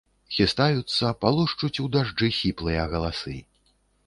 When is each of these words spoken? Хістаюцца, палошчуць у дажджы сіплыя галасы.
Хістаюцца, 0.35 1.11
палошчуць 1.25 1.81
у 1.83 1.85
дажджы 1.97 2.31
сіплыя 2.39 2.89
галасы. 2.97 3.37